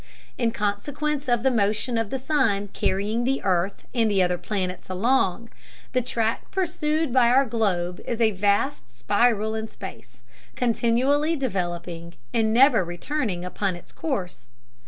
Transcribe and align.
In 0.35 0.49
consequence 0.49 1.27
of 1.29 1.43
the 1.43 1.51
motion 1.51 1.95
of 1.95 2.09
the 2.09 2.17
sun 2.17 2.69
carrying 2.69 3.23
the 3.23 3.43
earth 3.43 3.85
and 3.93 4.09
the 4.09 4.23
other 4.23 4.39
planets 4.39 4.89
along, 4.89 5.51
the 5.93 6.01
track 6.01 6.49
pursued 6.49 7.13
by 7.13 7.27
our 7.27 7.45
globe 7.45 7.99
is 8.07 8.19
a 8.19 8.31
vast 8.31 8.89
spiral 8.89 9.53
in 9.53 9.67
space 9.67 10.17
continually 10.55 11.35
developing 11.35 12.15
and 12.33 12.51
never 12.51 12.83
returning 12.83 13.45
upon 13.45 13.75
its 13.75 13.91
course. 13.91 14.49